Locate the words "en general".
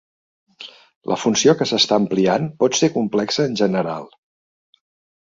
3.51-4.09